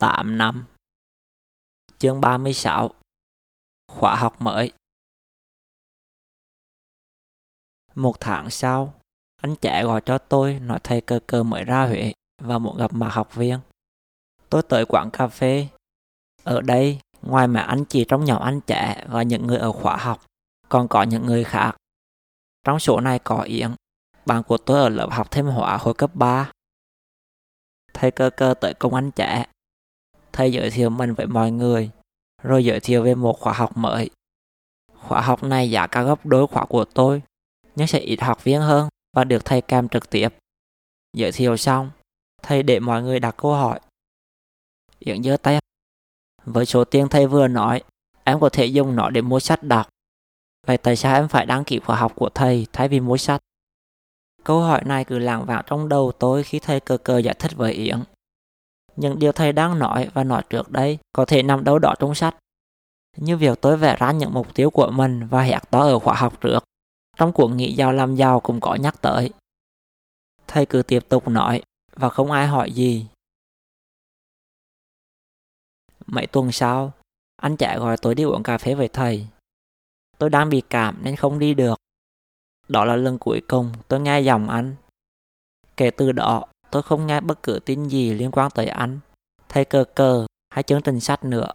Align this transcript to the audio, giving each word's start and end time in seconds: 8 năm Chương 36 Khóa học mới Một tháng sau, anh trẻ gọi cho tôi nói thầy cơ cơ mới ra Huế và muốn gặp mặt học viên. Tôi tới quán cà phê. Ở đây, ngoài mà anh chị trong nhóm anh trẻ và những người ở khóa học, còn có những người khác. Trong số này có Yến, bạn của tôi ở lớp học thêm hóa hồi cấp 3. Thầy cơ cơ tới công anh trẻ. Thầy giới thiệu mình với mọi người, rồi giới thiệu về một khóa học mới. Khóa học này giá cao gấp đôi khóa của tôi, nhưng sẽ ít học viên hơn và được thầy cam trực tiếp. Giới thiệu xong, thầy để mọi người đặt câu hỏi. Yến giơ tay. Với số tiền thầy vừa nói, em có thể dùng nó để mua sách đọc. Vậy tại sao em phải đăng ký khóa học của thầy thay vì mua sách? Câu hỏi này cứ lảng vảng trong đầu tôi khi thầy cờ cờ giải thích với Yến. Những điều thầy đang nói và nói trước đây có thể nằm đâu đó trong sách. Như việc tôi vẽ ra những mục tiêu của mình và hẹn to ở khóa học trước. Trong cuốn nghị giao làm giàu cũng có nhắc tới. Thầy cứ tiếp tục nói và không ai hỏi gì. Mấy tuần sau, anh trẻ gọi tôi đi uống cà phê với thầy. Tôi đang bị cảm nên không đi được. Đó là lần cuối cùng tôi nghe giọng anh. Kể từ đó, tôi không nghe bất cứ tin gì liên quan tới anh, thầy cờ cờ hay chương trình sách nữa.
8 0.00 0.38
năm 0.38 0.64
Chương 1.98 2.20
36 2.20 2.90
Khóa 3.88 4.16
học 4.16 4.42
mới 4.42 4.72
Một 7.94 8.20
tháng 8.20 8.50
sau, 8.50 8.94
anh 9.42 9.56
trẻ 9.56 9.84
gọi 9.84 10.00
cho 10.04 10.18
tôi 10.18 10.58
nói 10.60 10.78
thầy 10.84 11.00
cơ 11.00 11.20
cơ 11.26 11.42
mới 11.42 11.64
ra 11.64 11.86
Huế 11.86 12.12
và 12.42 12.58
muốn 12.58 12.76
gặp 12.76 12.92
mặt 12.92 13.08
học 13.08 13.34
viên. 13.34 13.58
Tôi 14.48 14.62
tới 14.68 14.84
quán 14.88 15.10
cà 15.10 15.28
phê. 15.28 15.68
Ở 16.44 16.60
đây, 16.60 17.00
ngoài 17.22 17.48
mà 17.48 17.60
anh 17.60 17.84
chị 17.84 18.04
trong 18.08 18.24
nhóm 18.24 18.42
anh 18.42 18.60
trẻ 18.60 19.06
và 19.08 19.22
những 19.22 19.46
người 19.46 19.58
ở 19.58 19.72
khóa 19.72 19.96
học, 19.96 20.24
còn 20.68 20.88
có 20.88 21.02
những 21.02 21.26
người 21.26 21.44
khác. 21.44 21.76
Trong 22.64 22.78
số 22.78 23.00
này 23.00 23.18
có 23.18 23.40
Yến, 23.40 23.74
bạn 24.26 24.42
của 24.42 24.58
tôi 24.58 24.80
ở 24.80 24.88
lớp 24.88 25.08
học 25.10 25.30
thêm 25.30 25.46
hóa 25.46 25.76
hồi 25.76 25.94
cấp 25.94 26.10
3. 26.14 26.52
Thầy 27.94 28.10
cơ 28.10 28.30
cơ 28.36 28.54
tới 28.60 28.74
công 28.74 28.94
anh 28.94 29.10
trẻ. 29.10 29.46
Thầy 30.40 30.52
giới 30.52 30.70
thiệu 30.70 30.90
mình 30.90 31.14
với 31.14 31.26
mọi 31.26 31.50
người, 31.50 31.90
rồi 32.42 32.64
giới 32.64 32.80
thiệu 32.80 33.02
về 33.02 33.14
một 33.14 33.40
khóa 33.40 33.52
học 33.52 33.76
mới. 33.76 34.10
Khóa 34.94 35.20
học 35.20 35.42
này 35.42 35.70
giá 35.70 35.86
cao 35.86 36.04
gấp 36.04 36.26
đôi 36.26 36.46
khóa 36.46 36.64
của 36.64 36.84
tôi, 36.84 37.22
nhưng 37.76 37.86
sẽ 37.86 37.98
ít 37.98 38.20
học 38.20 38.44
viên 38.44 38.60
hơn 38.60 38.88
và 39.16 39.24
được 39.24 39.44
thầy 39.44 39.60
cam 39.60 39.88
trực 39.88 40.10
tiếp. 40.10 40.28
Giới 41.16 41.32
thiệu 41.32 41.56
xong, 41.56 41.90
thầy 42.42 42.62
để 42.62 42.80
mọi 42.80 43.02
người 43.02 43.20
đặt 43.20 43.34
câu 43.36 43.54
hỏi. 43.54 43.80
Yến 44.98 45.22
giơ 45.22 45.36
tay. 45.36 45.58
Với 46.44 46.66
số 46.66 46.84
tiền 46.84 47.08
thầy 47.08 47.26
vừa 47.26 47.48
nói, 47.48 47.82
em 48.24 48.40
có 48.40 48.48
thể 48.48 48.66
dùng 48.66 48.96
nó 48.96 49.10
để 49.10 49.20
mua 49.20 49.40
sách 49.40 49.62
đọc. 49.62 49.88
Vậy 50.66 50.76
tại 50.76 50.96
sao 50.96 51.14
em 51.14 51.28
phải 51.28 51.46
đăng 51.46 51.64
ký 51.64 51.78
khóa 51.78 51.96
học 51.96 52.12
của 52.16 52.28
thầy 52.28 52.66
thay 52.72 52.88
vì 52.88 53.00
mua 53.00 53.16
sách? 53.16 53.40
Câu 54.44 54.60
hỏi 54.60 54.82
này 54.84 55.04
cứ 55.04 55.18
lảng 55.18 55.44
vảng 55.46 55.64
trong 55.66 55.88
đầu 55.88 56.12
tôi 56.18 56.42
khi 56.42 56.58
thầy 56.58 56.80
cờ 56.80 56.98
cờ 56.98 57.18
giải 57.18 57.34
thích 57.38 57.52
với 57.56 57.72
Yến. 57.72 58.04
Những 59.00 59.18
điều 59.18 59.32
thầy 59.32 59.52
đang 59.52 59.78
nói 59.78 60.08
và 60.14 60.24
nói 60.24 60.42
trước 60.50 60.70
đây 60.70 60.98
có 61.12 61.24
thể 61.24 61.42
nằm 61.42 61.64
đâu 61.64 61.78
đó 61.78 61.94
trong 61.98 62.14
sách. 62.14 62.36
Như 63.16 63.36
việc 63.36 63.60
tôi 63.60 63.76
vẽ 63.76 63.96
ra 63.98 64.12
những 64.12 64.34
mục 64.34 64.54
tiêu 64.54 64.70
của 64.70 64.90
mình 64.90 65.26
và 65.26 65.42
hẹn 65.42 65.62
to 65.70 65.78
ở 65.78 65.98
khóa 65.98 66.14
học 66.14 66.40
trước. 66.40 66.64
Trong 67.16 67.32
cuốn 67.32 67.56
nghị 67.56 67.72
giao 67.74 67.92
làm 67.92 68.14
giàu 68.14 68.40
cũng 68.40 68.60
có 68.60 68.74
nhắc 68.74 69.02
tới. 69.02 69.30
Thầy 70.46 70.66
cứ 70.66 70.82
tiếp 70.82 71.00
tục 71.08 71.28
nói 71.28 71.62
và 71.96 72.08
không 72.08 72.30
ai 72.30 72.46
hỏi 72.46 72.72
gì. 72.72 73.06
Mấy 76.06 76.26
tuần 76.26 76.52
sau, 76.52 76.92
anh 77.36 77.56
trẻ 77.56 77.78
gọi 77.78 77.96
tôi 77.96 78.14
đi 78.14 78.22
uống 78.22 78.42
cà 78.42 78.58
phê 78.58 78.74
với 78.74 78.88
thầy. 78.88 79.26
Tôi 80.18 80.30
đang 80.30 80.48
bị 80.48 80.62
cảm 80.70 80.98
nên 81.02 81.16
không 81.16 81.38
đi 81.38 81.54
được. 81.54 81.78
Đó 82.68 82.84
là 82.84 82.96
lần 82.96 83.18
cuối 83.18 83.42
cùng 83.48 83.72
tôi 83.88 84.00
nghe 84.00 84.20
giọng 84.20 84.48
anh. 84.48 84.74
Kể 85.76 85.90
từ 85.90 86.12
đó, 86.12 86.44
tôi 86.70 86.82
không 86.82 87.06
nghe 87.06 87.20
bất 87.20 87.42
cứ 87.42 87.58
tin 87.64 87.88
gì 87.88 88.14
liên 88.14 88.30
quan 88.30 88.50
tới 88.50 88.66
anh, 88.66 88.98
thầy 89.48 89.64
cờ 89.64 89.84
cờ 89.84 90.26
hay 90.50 90.62
chương 90.62 90.82
trình 90.82 91.00
sách 91.00 91.24
nữa. 91.24 91.46